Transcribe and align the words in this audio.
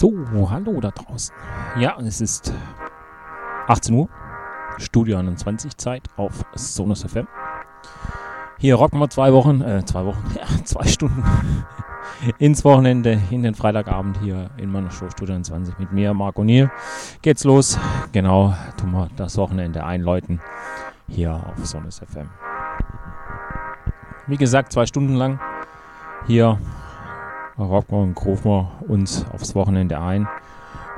So, 0.00 0.14
hallo 0.48 0.80
da 0.80 0.92
draußen. 0.92 1.34
Ja, 1.80 1.98
es 1.98 2.20
ist 2.20 2.54
18 3.66 3.92
Uhr, 3.96 4.08
Studio 4.76 5.18
21 5.18 5.76
Zeit 5.76 6.04
auf 6.16 6.44
Sonus 6.54 7.02
FM. 7.02 7.26
Hier 8.58 8.76
rocken 8.76 9.00
wir 9.00 9.10
zwei 9.10 9.32
Wochen, 9.32 9.60
äh, 9.60 9.84
zwei 9.84 10.04
Wochen, 10.04 10.22
ja, 10.36 10.44
zwei 10.62 10.86
Stunden 10.86 11.24
ins 12.38 12.64
Wochenende, 12.64 13.20
in 13.32 13.42
den 13.42 13.56
Freitagabend 13.56 14.20
hier 14.22 14.50
in 14.56 14.70
meiner 14.70 14.92
Show 14.92 15.10
Studio 15.10 15.34
21 15.34 15.80
mit 15.80 15.90
mir, 15.90 16.14
Marco 16.14 16.44
Niel. 16.44 16.70
Geht's 17.20 17.42
los. 17.42 17.76
Genau, 18.12 18.54
tun 18.76 18.92
wir 18.92 19.10
das 19.16 19.36
Wochenende 19.36 19.82
einläuten 19.84 20.40
hier 21.08 21.34
auf 21.34 21.66
Sonus 21.66 21.98
FM. 21.98 22.30
Wie 24.28 24.36
gesagt, 24.36 24.72
zwei 24.72 24.86
Stunden 24.86 25.14
lang 25.14 25.40
hier 26.28 26.56
rocken 27.58 28.02
und 28.02 28.24
rufen 28.24 28.68
uns 28.86 29.24
aufs 29.32 29.54
Wochenende 29.54 30.00
ein. 30.00 30.28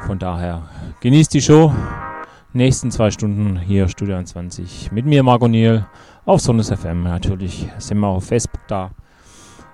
Von 0.07 0.19
daher 0.19 0.63
genießt 1.01 1.33
die 1.35 1.43
Show. 1.43 1.73
Nächsten 2.53 2.91
zwei 2.91 3.11
Stunden 3.11 3.59
hier 3.59 3.89
Studio 3.89 4.17
21 4.17 4.91
mit 4.93 5.07
mir, 5.07 5.23
Marco 5.23 5.47
Niel, 5.47 5.87
auf 6.25 6.41
Sonnes 6.41 6.71
FM. 6.71 7.05
Natürlich 7.05 7.69
sind 7.79 7.99
wir 7.99 8.09
auf 8.09 8.25
Facebook 8.25 8.67
da 8.67 8.91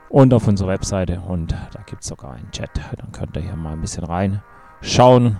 und 0.08 0.34
auf 0.34 0.46
unserer 0.46 0.68
Webseite 0.68 1.20
und 1.20 1.52
da 1.52 1.80
gibt 1.86 2.02
es 2.02 2.08
sogar 2.08 2.34
einen 2.34 2.50
Chat. 2.50 2.70
Dann 2.98 3.12
könnt 3.12 3.36
ihr 3.36 3.42
hier 3.42 3.56
mal 3.56 3.72
ein 3.72 3.80
bisschen 3.80 4.04
reinschauen. 4.04 5.38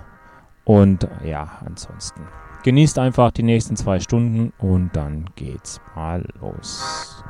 Und 0.65 1.07
ja, 1.23 1.59
ansonsten 1.65 2.21
genießt 2.63 2.99
einfach 2.99 3.31
die 3.31 3.43
nächsten 3.43 3.77
zwei 3.77 3.99
Stunden 3.99 4.51
und 4.57 4.95
dann 4.95 5.29
geht's 5.35 5.79
mal 5.95 6.25
los. 6.41 7.23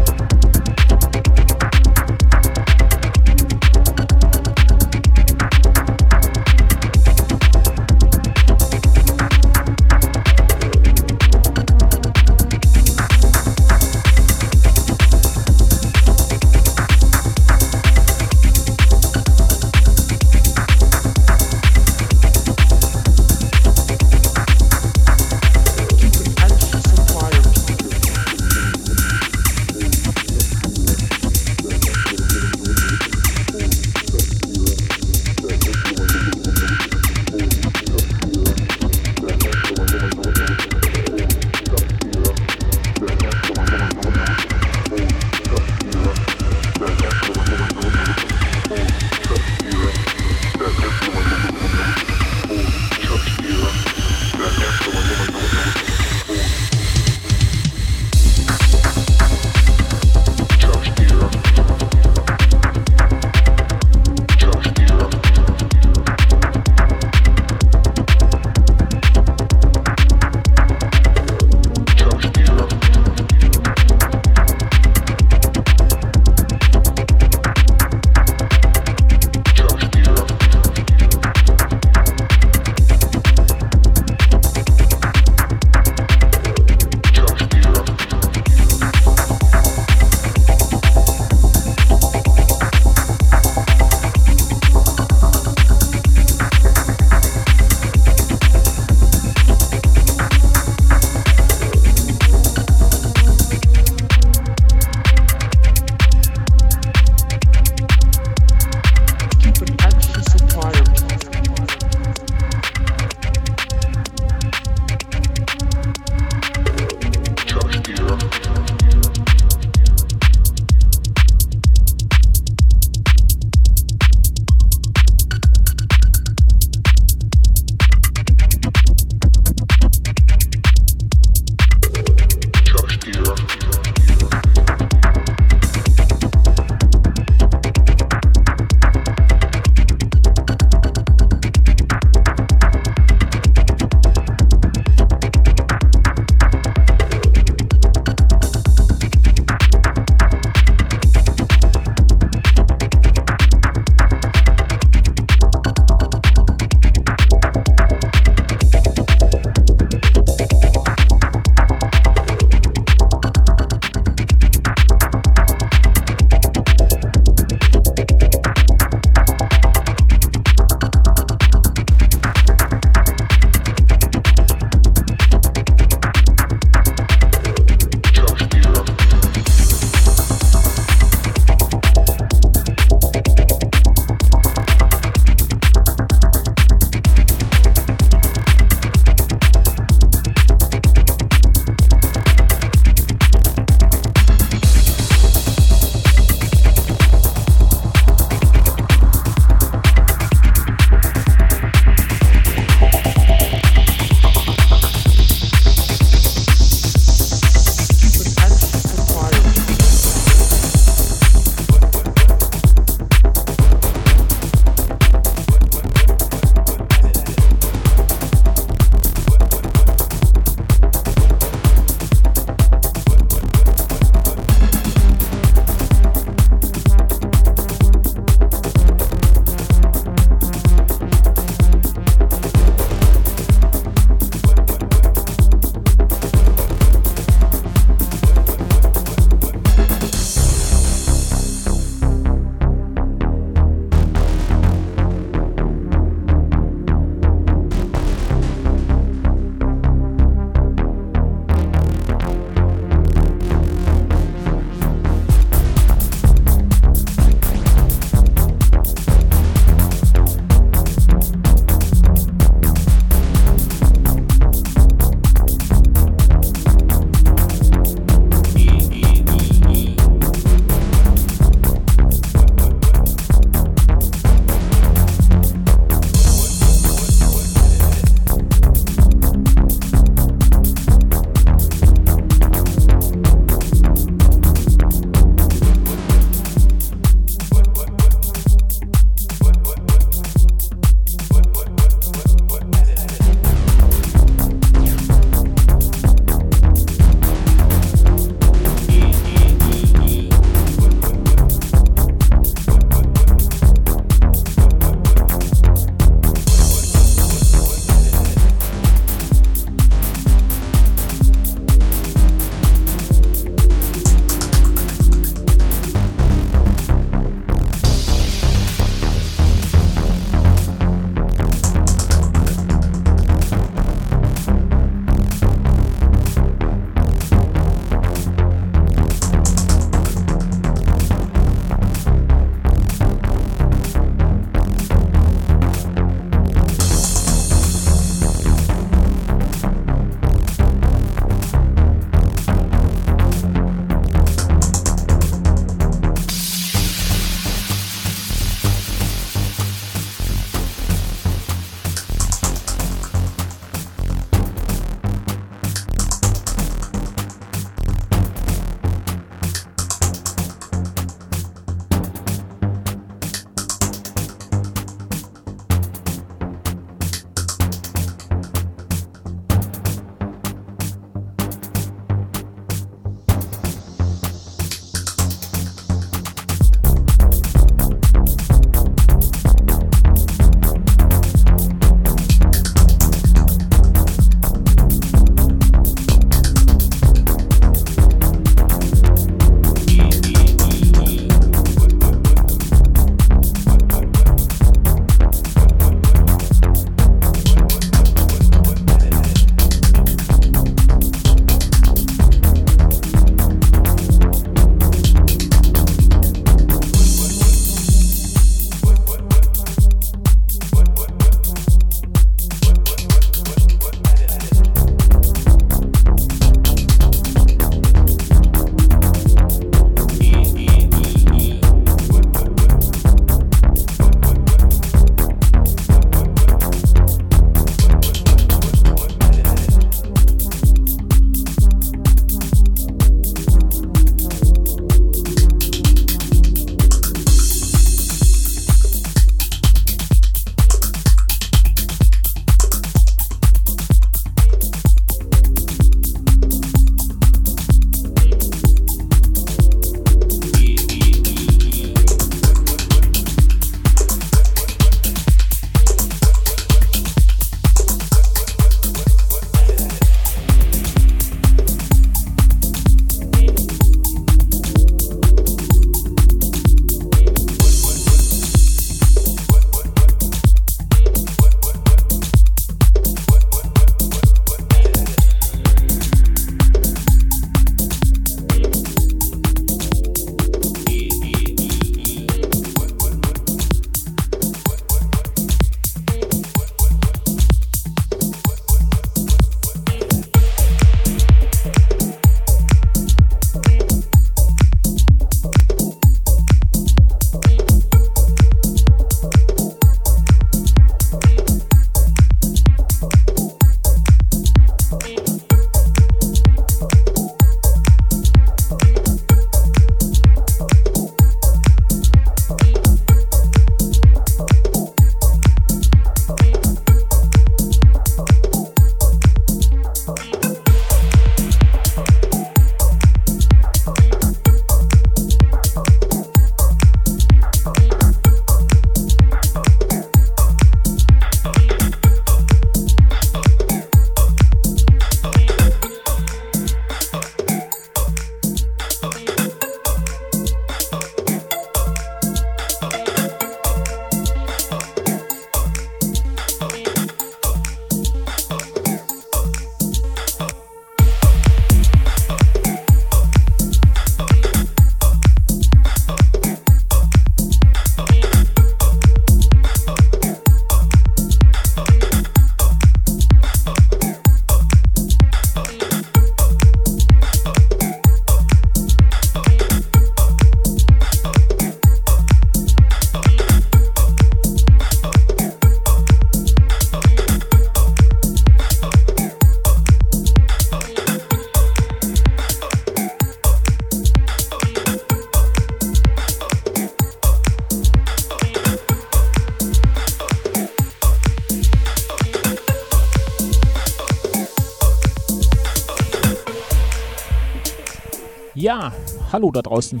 Hallo 599.36 599.50
da 599.50 599.60
draußen. 599.60 600.00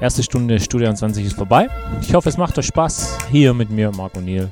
Erste 0.00 0.22
Stunde 0.22 0.60
Studio 0.60 0.94
20 0.94 1.26
ist 1.26 1.34
vorbei. 1.34 1.68
Ich 2.02 2.14
hoffe, 2.14 2.28
es 2.28 2.36
macht 2.36 2.56
euch 2.56 2.66
Spaß, 2.66 3.18
hier 3.32 3.52
mit 3.52 3.68
mir, 3.68 3.90
Marc 3.90 4.14
O'Neill, 4.14 4.46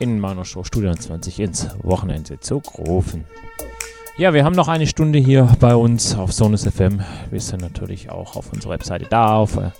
in 0.00 0.18
meiner 0.18 0.44
Show 0.44 0.64
Studio 0.64 0.92
20 0.92 1.38
ins 1.38 1.68
Wochenende 1.84 2.40
zu 2.40 2.60
rufen. 2.76 3.22
Ja, 4.16 4.34
wir 4.34 4.44
haben 4.44 4.56
noch 4.56 4.66
eine 4.66 4.88
Stunde 4.88 5.20
hier 5.20 5.48
bei 5.60 5.76
uns 5.76 6.16
auf 6.16 6.32
Sonus 6.32 6.64
FM. 6.64 7.00
Wir 7.30 7.40
sind 7.40 7.62
natürlich 7.62 8.10
auch 8.10 8.34
auf 8.34 8.52
unserer 8.52 8.72
Webseite 8.72 9.06
da, 9.08 9.36
auf, 9.36 9.56
äh, 9.56 9.70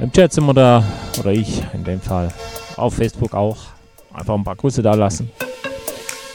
im 0.00 0.10
Chatzimmer 0.10 0.52
oder, 0.52 0.82
oder 1.18 1.32
ich 1.32 1.62
in 1.74 1.84
dem 1.84 2.00
Fall. 2.00 2.32
Auf 2.78 2.94
Facebook 2.94 3.34
auch. 3.34 3.58
Einfach 4.14 4.36
ein 4.36 4.44
paar 4.44 4.56
Grüße 4.56 4.80
da 4.80 4.94
lassen. 4.94 5.30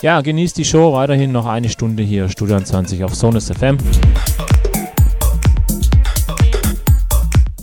Ja, 0.04 0.22
genießt 0.22 0.60
die 0.60 0.66
Show. 0.66 0.94
Weiterhin 0.94 1.32
noch 1.32 1.48
eine 1.48 1.70
Stunde 1.70 2.04
hier, 2.04 2.30
Studio 2.30 2.60
20 2.60 3.04
auf 3.04 3.16
Sonus 3.16 3.50
FM. 3.50 3.80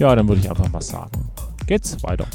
Ja, 0.03 0.17
dann 0.17 0.27
würde 0.27 0.41
ich 0.41 0.51
einfach 0.51 0.69
mal 0.69 0.83
sagen, 0.83 1.31
geht's 1.65 2.03
weiter. 2.03 2.27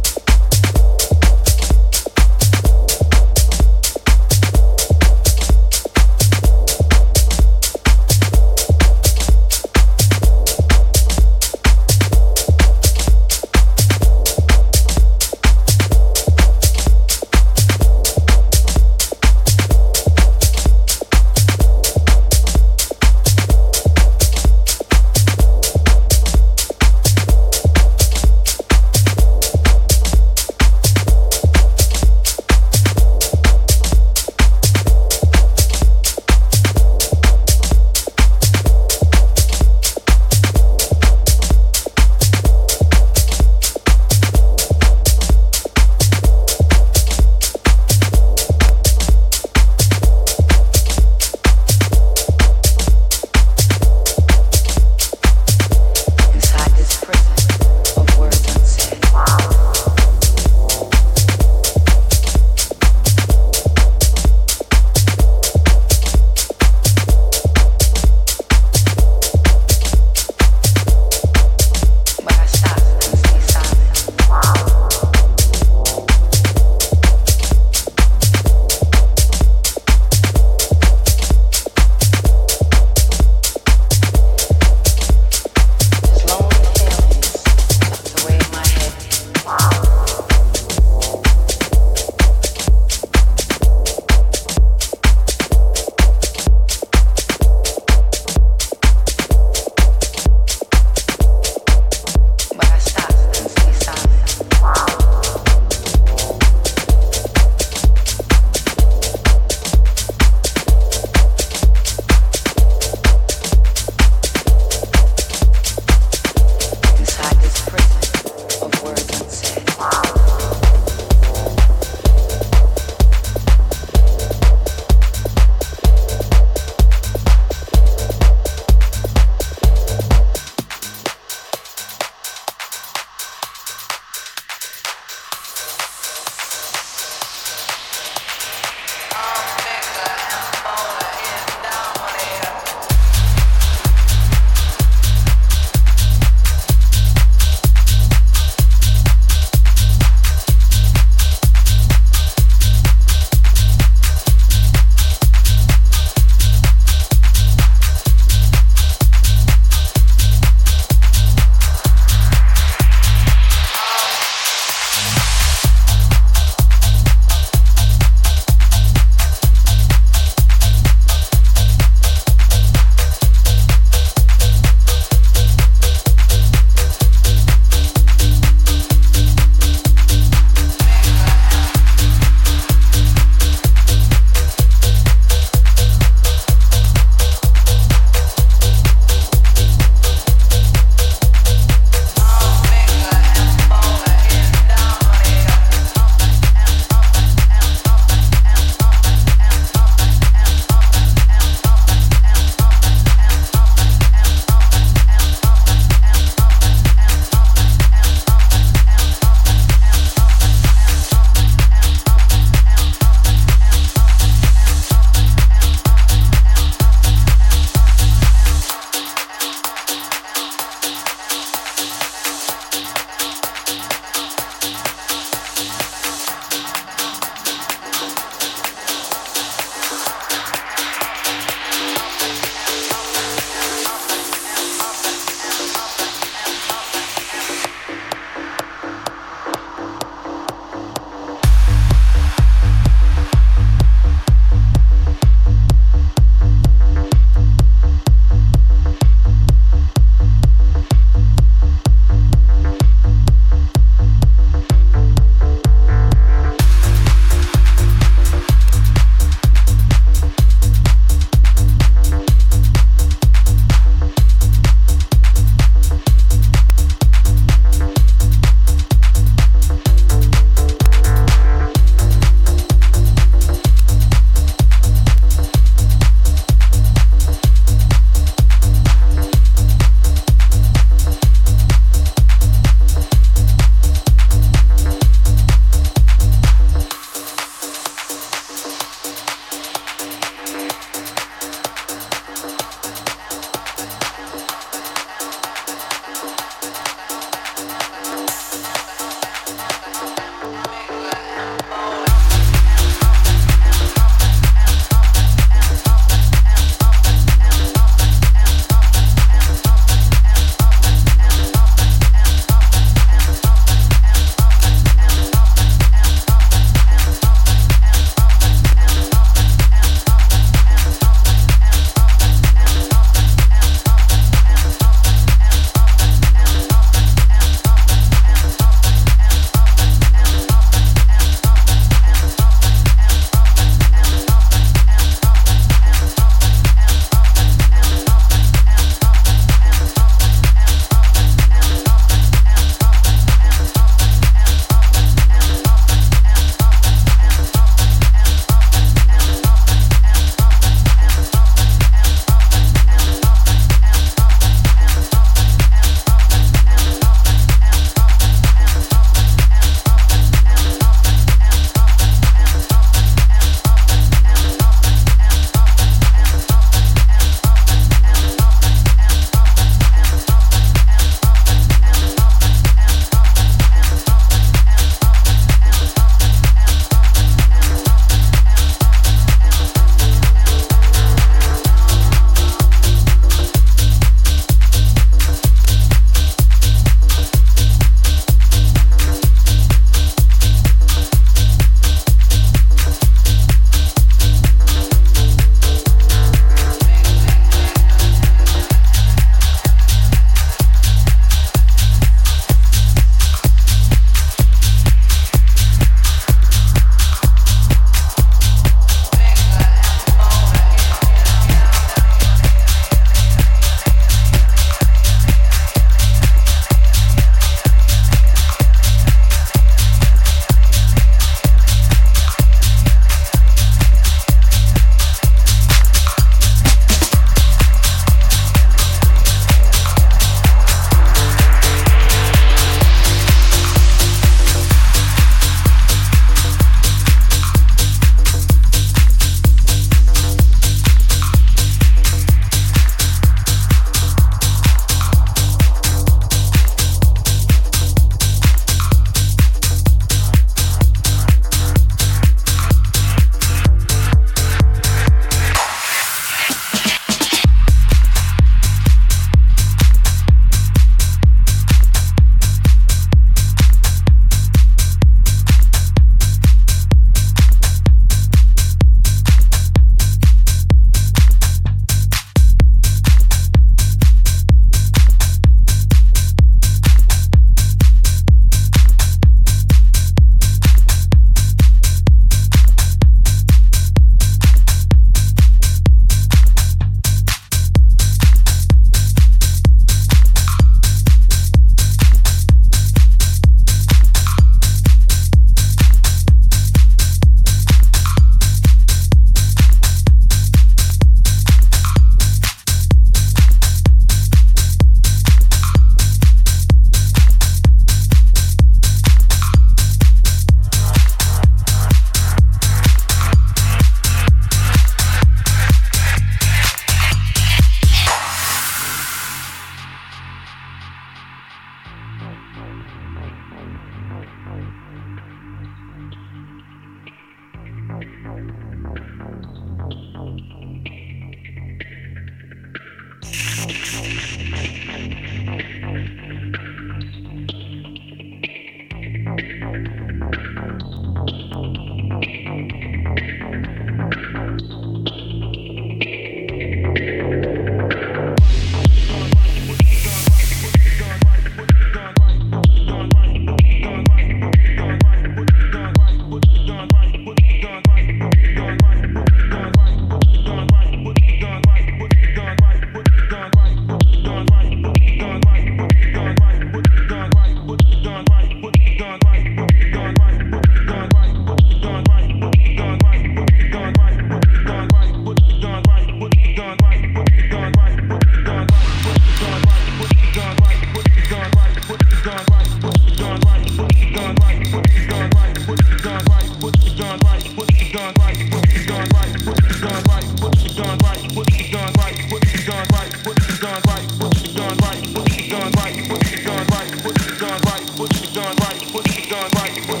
the 598.21 598.33
gun 598.33 598.55
right, 598.57 598.81
Put 598.91 599.05
the 599.05 599.27
gun 599.29 599.49
right. 599.55 600.00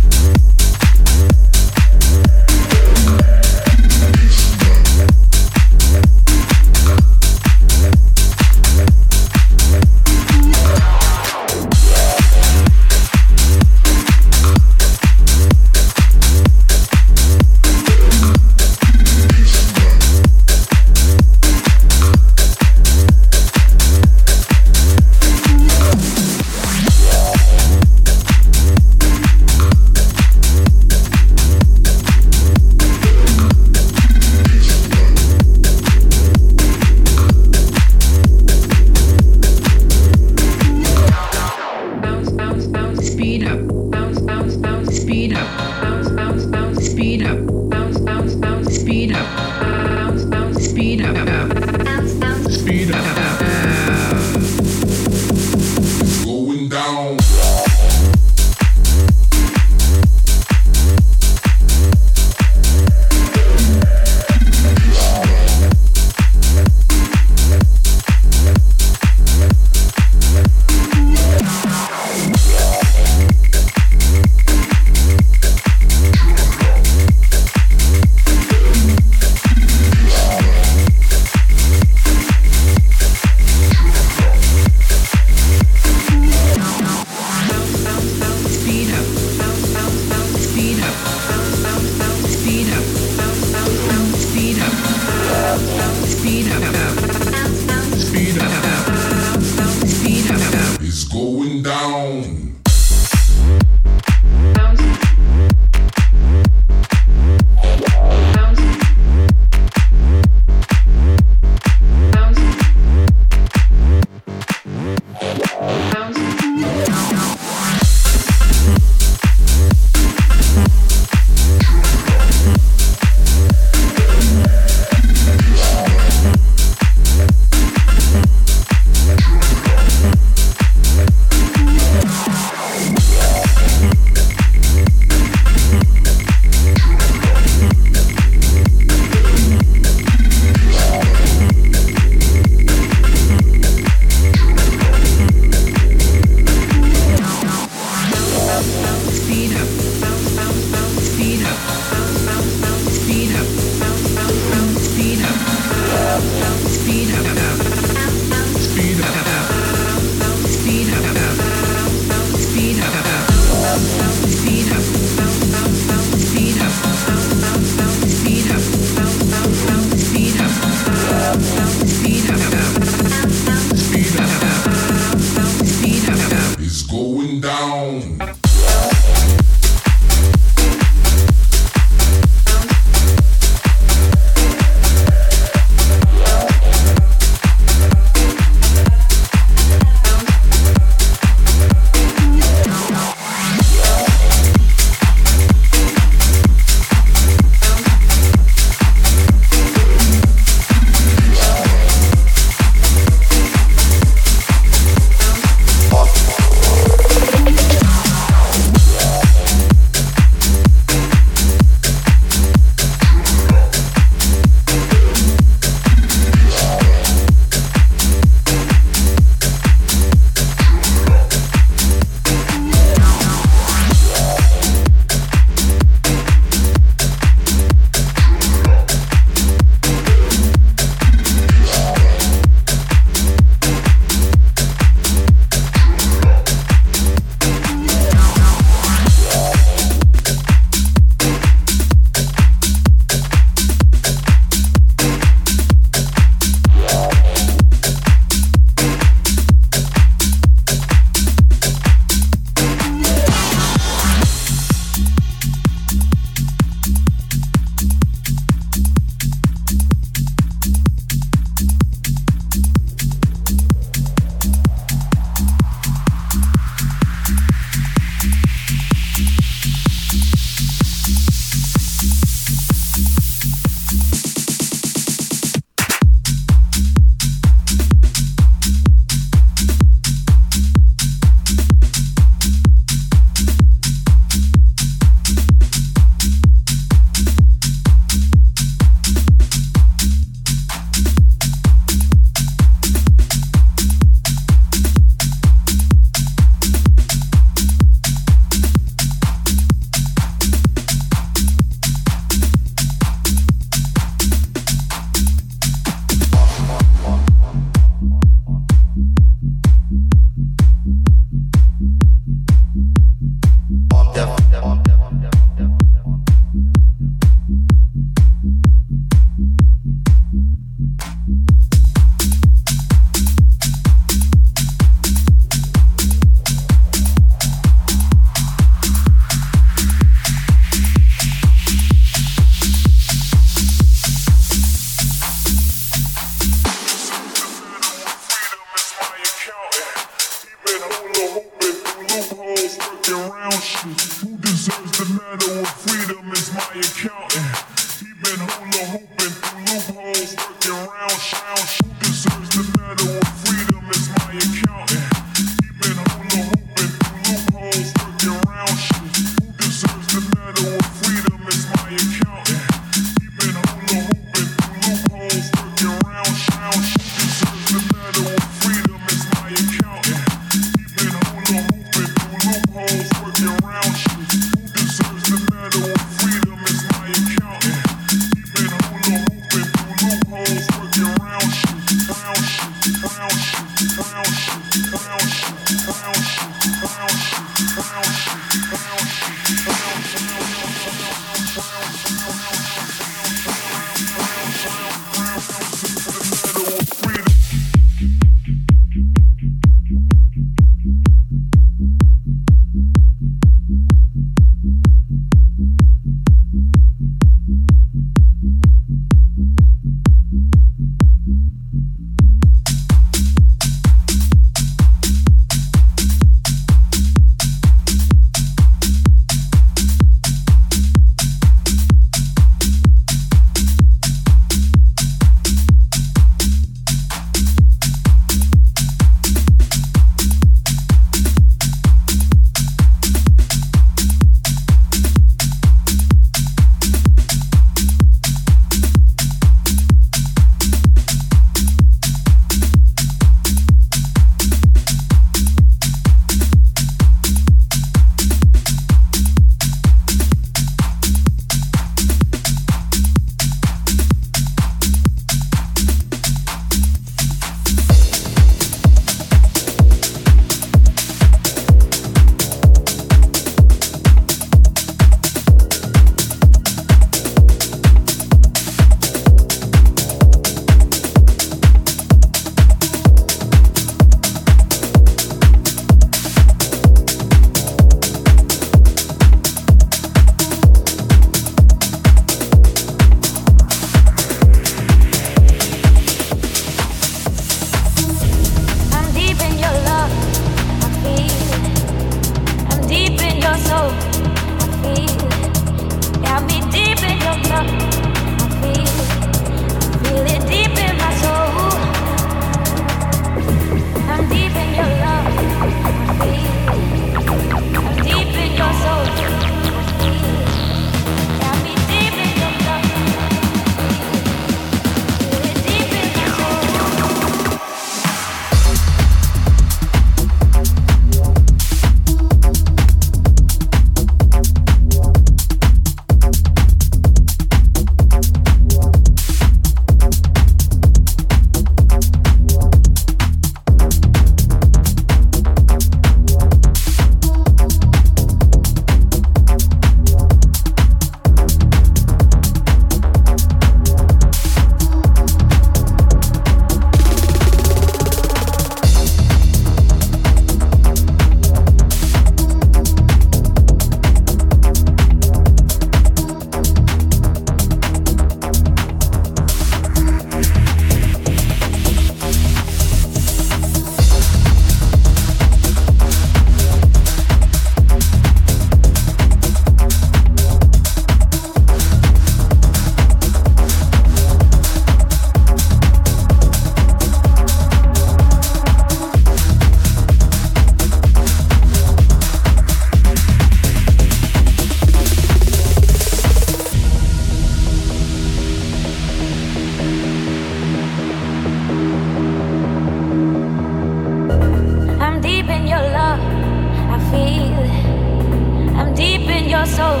soul. 599.74 600.00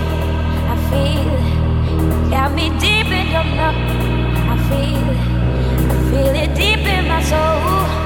I 0.72 0.76
feel 0.88 1.26
it. 1.34 2.30
Got 2.30 2.52
me 2.54 2.70
deep 2.78 3.08
in 3.18 3.26
your 3.34 3.46
love. 3.60 3.78
I 4.52 4.56
feel. 4.68 5.06
I 5.90 5.98
feel 6.10 6.34
it 6.42 6.54
deep 6.54 6.86
in 6.86 7.08
my 7.08 7.22
soul. 7.22 8.05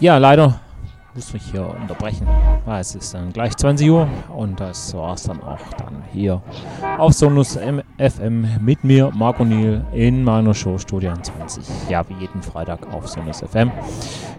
Ja, 0.00 0.16
leider 0.16 0.58
muss 1.14 1.34
mich 1.34 1.42
hier 1.52 1.68
unterbrechen. 1.78 2.26
Es 2.66 2.94
ist 2.94 3.12
dann 3.12 3.34
gleich 3.34 3.54
20 3.54 3.90
Uhr 3.90 4.08
und 4.34 4.58
das 4.58 4.94
war 4.94 5.12
es 5.12 5.24
dann 5.24 5.42
auch 5.42 5.58
dann 5.76 6.02
hier 6.10 6.40
auf 6.96 7.12
Sonus 7.12 7.58
FM 7.98 8.46
mit 8.62 8.82
mir, 8.82 9.10
Marco 9.14 9.44
Niel, 9.44 9.84
in 9.92 10.24
meiner 10.24 10.54
Show 10.54 10.78
Studio 10.78 11.12
20. 11.20 11.64
Ja, 11.90 12.08
wie 12.08 12.14
jeden 12.14 12.40
Freitag 12.40 12.78
auf 12.94 13.08
Sonus 13.08 13.40
FM. 13.40 13.70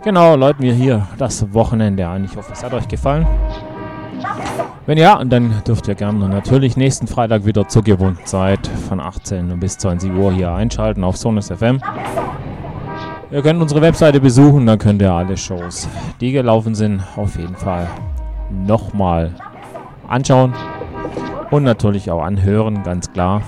Genau, 0.04 0.36
läuten 0.36 0.64
wir 0.64 0.74
hier 0.74 1.08
das 1.20 1.54
Wochenende 1.54 2.08
an. 2.08 2.26
Ich 2.26 2.36
hoffe, 2.36 2.54
es 2.54 2.64
hat 2.64 2.74
euch 2.74 2.88
gefallen. 2.88 3.28
Wenn 4.88 4.98
ja, 4.98 5.24
dann 5.24 5.54
dürft 5.68 5.88
ihr 5.88 5.96
gerne 5.96 6.28
natürlich 6.28 6.76
nächsten 6.76 7.06
Freitag 7.06 7.46
wieder 7.46 7.68
zur 7.68 7.84
gewohnten 7.84 8.26
Zeit 8.26 8.68
von 8.90 9.00
18 9.00 9.60
bis 9.60 9.78
20 9.78 10.12
Uhr 10.12 10.34
hier 10.34 10.52
einschalten 10.54 11.04
auf 11.04 11.18
Sonus 11.18 11.50
FM. 11.52 11.80
Ihr 13.32 13.42
könnt 13.42 13.62
unsere 13.62 13.82
Webseite 13.82 14.20
besuchen, 14.20 14.66
dann 14.66 14.78
könnt 14.78 15.02
ihr 15.02 15.12
alle 15.12 15.38
Shows, 15.38 15.88
die 16.20 16.34
gelaufen 16.34 16.76
sind, 16.76 17.02
auf 17.16 17.38
jeden 17.38 17.56
Fall 17.56 17.88
nochmal 18.50 19.34
anschauen 20.10 20.54
und 21.50 21.64
natürlich 21.64 22.12
auch 22.12 22.22
anhören, 22.22 22.84
ganz 22.84 23.12
klar. 23.14 23.42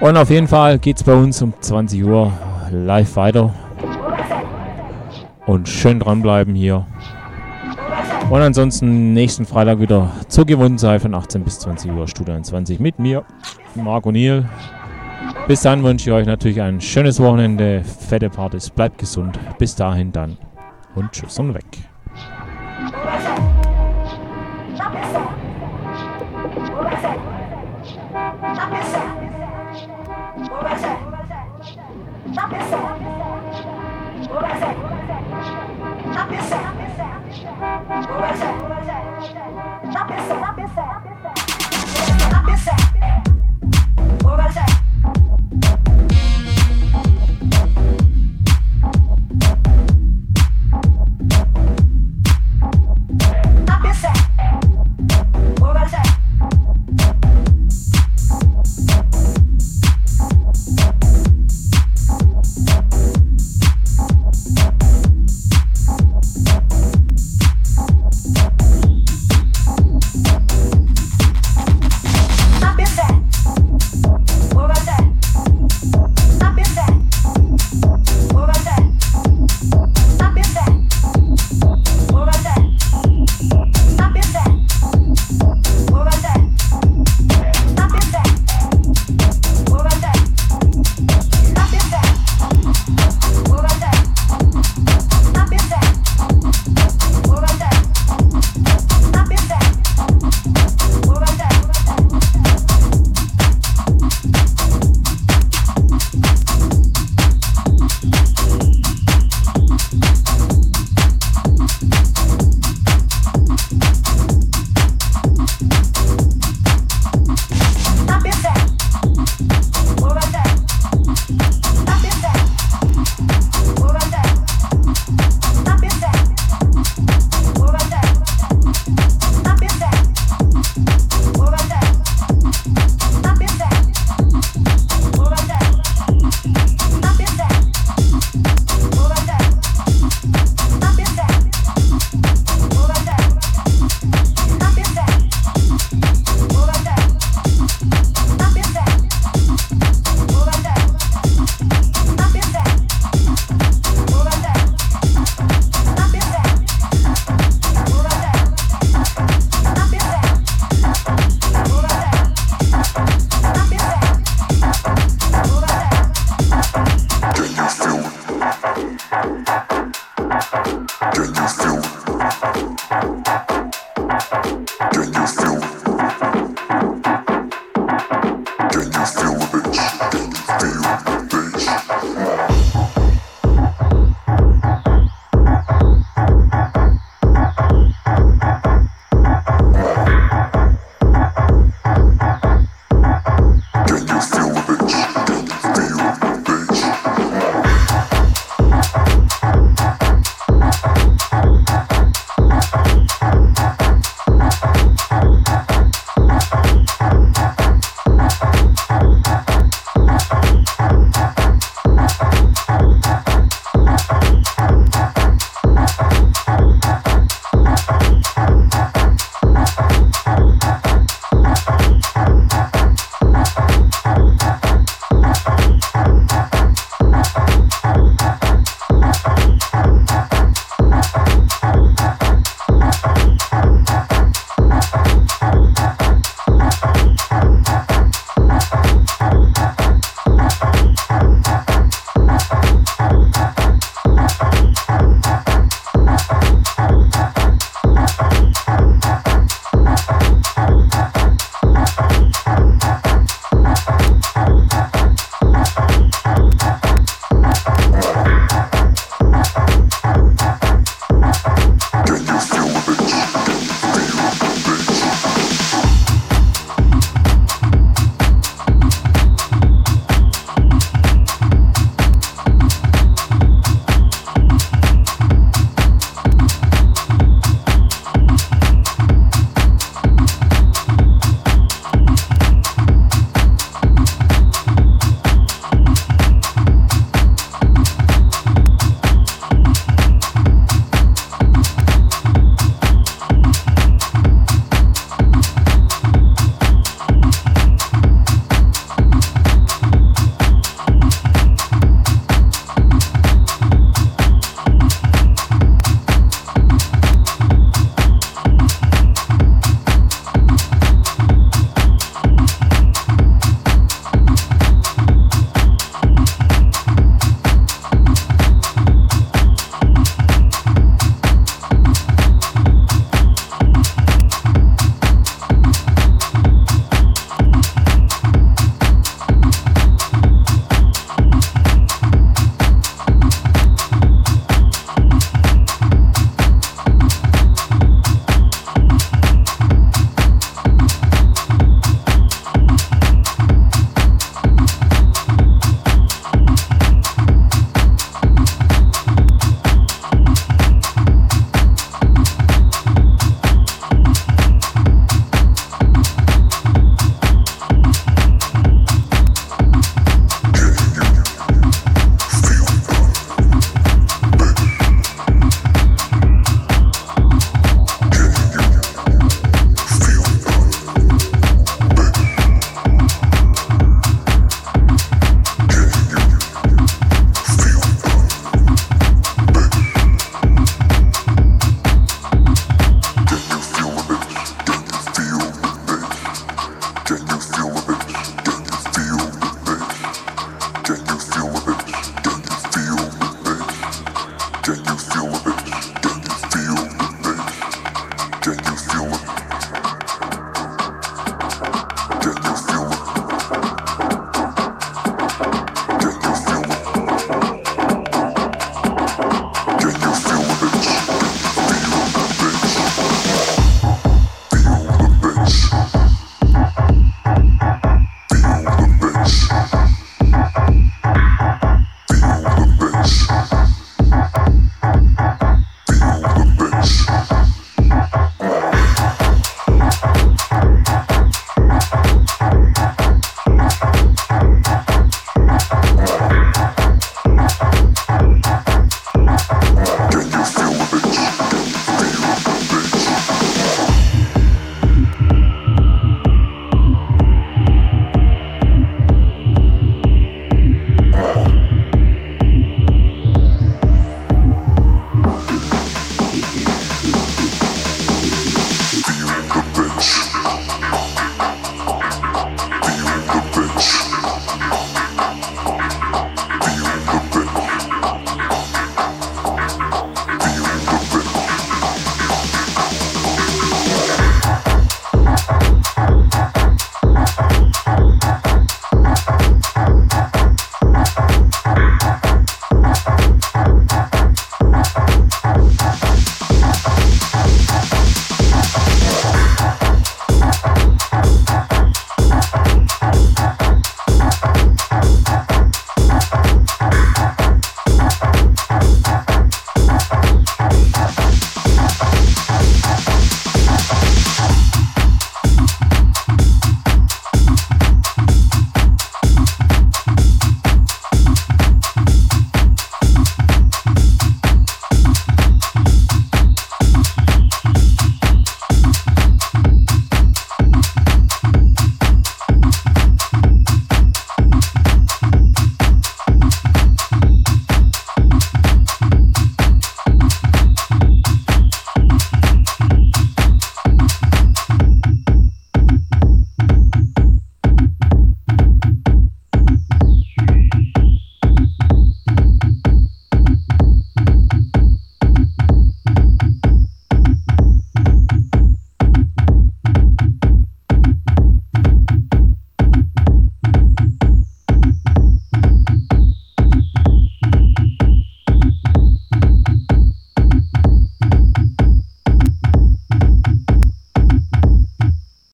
Und 0.00 0.16
auf 0.16 0.30
jeden 0.30 0.48
Fall 0.48 0.78
geht 0.78 0.96
es 0.96 1.04
bei 1.04 1.12
uns 1.12 1.42
um 1.42 1.52
20 1.60 2.02
Uhr 2.02 2.32
live 2.70 3.16
weiter. 3.16 3.52
Und 5.44 5.68
schön 5.68 6.00
dranbleiben 6.00 6.54
hier. 6.54 6.86
Und 8.30 8.40
ansonsten 8.40 9.12
nächsten 9.12 9.44
Freitag 9.44 9.80
wieder 9.80 10.12
zur 10.28 10.46
gewohnten 10.46 10.78
Zeit 10.78 11.02
von 11.02 11.14
18 11.14 11.44
bis 11.44 11.58
20 11.58 11.92
Uhr 11.92 12.08
Studio 12.08 12.32
21 12.32 12.80
mit 12.80 12.98
mir, 12.98 13.24
Marco 13.74 14.10
Niel. 14.10 14.46
Bis 15.48 15.62
dann 15.62 15.82
wünsche 15.82 16.10
ich 16.10 16.14
euch 16.14 16.26
natürlich 16.26 16.62
ein 16.62 16.80
schönes 16.80 17.20
Wochenende, 17.20 17.82
fette 17.82 18.30
Partys, 18.30 18.70
bleibt 18.70 18.98
gesund. 18.98 19.38
Bis 19.58 19.74
dahin 19.74 20.12
dann 20.12 20.38
und 20.94 21.12
tschüss 21.12 21.38
und 21.38 21.54
weg. 21.54 21.89